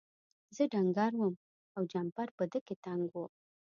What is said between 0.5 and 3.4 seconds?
زه ډنګر وم او جمپر په ده کې تنګ و.